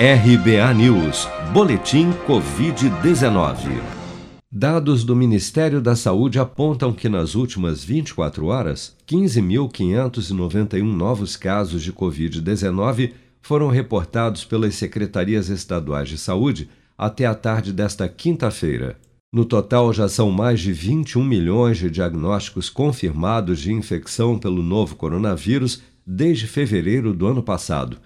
[0.00, 3.82] RBA News, Boletim Covid-19.
[4.48, 11.92] Dados do Ministério da Saúde apontam que nas últimas 24 horas, 15.591 novos casos de
[11.92, 13.10] Covid-19
[13.42, 18.96] foram reportados pelas secretarias estaduais de saúde até a tarde desta quinta-feira.
[19.32, 24.94] No total, já são mais de 21 milhões de diagnósticos confirmados de infecção pelo novo
[24.94, 27.98] coronavírus desde fevereiro do ano passado.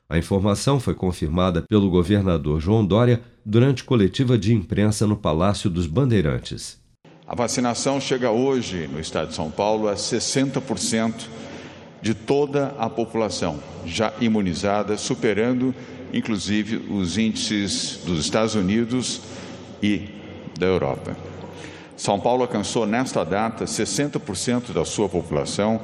[0.10, 5.86] A informação foi confirmada pelo governador João Dória durante coletiva de imprensa no Palácio dos
[5.86, 6.82] Bandeirantes.
[7.28, 11.28] A vacinação chega hoje no estado de São Paulo a 60%
[12.02, 15.74] de toda a população já imunizada, superando
[16.14, 19.22] inclusive os índices dos Estados Unidos
[19.82, 20.10] e
[20.58, 21.16] da Europa.
[21.96, 25.80] São Paulo alcançou nesta data 60% da sua população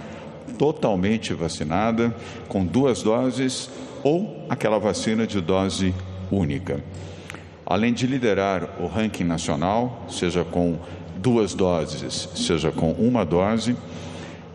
[0.57, 2.15] totalmente vacinada
[2.47, 3.69] com duas doses
[4.03, 5.93] ou aquela vacina de dose
[6.31, 6.83] única.
[7.65, 10.77] Além de liderar o ranking nacional, seja com
[11.17, 13.75] duas doses, seja com uma dose,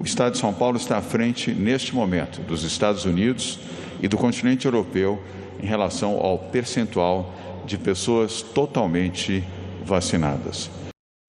[0.03, 3.61] o Estado de São Paulo está à frente, neste momento, dos Estados Unidos
[4.03, 5.23] e do continente europeu
[5.63, 7.33] em relação ao percentual
[7.65, 9.45] de pessoas totalmente
[9.87, 10.69] vacinadas.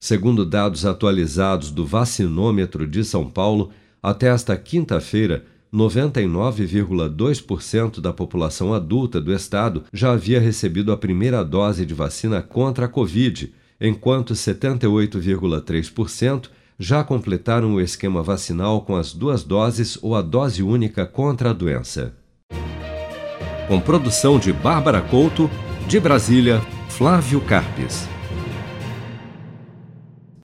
[0.02, 3.70] Segundo dados atualizados do Vacinômetro de São Paulo,
[4.02, 11.86] até esta quinta-feira, 99,2% da população adulta do estado já havia recebido a primeira dose
[11.86, 19.44] de vacina contra a Covid, enquanto 78,3% já completaram o esquema vacinal com as duas
[19.44, 22.14] doses ou a dose única contra a doença.
[23.68, 25.50] Com produção de Bárbara Couto,
[25.88, 28.13] de Brasília, Flávio Carpes.